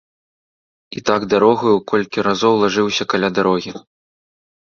І 0.99 1.03
так 1.09 1.21
дарогаю 1.33 1.73
колькі 1.91 2.25
разоў 2.29 2.53
лажыўся 2.63 3.03
каля 3.15 3.29
дарогі. 3.37 3.71